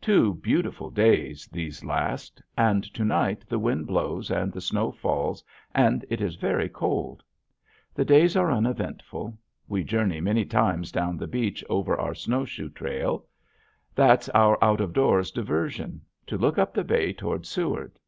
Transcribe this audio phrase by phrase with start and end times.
[0.00, 2.40] Two beautiful days, these last.
[2.56, 7.22] And to night the wind blows and the snow falls and it is very cold.
[7.94, 9.36] The days are uneventful.
[9.68, 13.26] We journey many times down the beach over our snowshoe trail.
[13.94, 17.98] That's our out of doors diversion, to look up the bay toward Seward.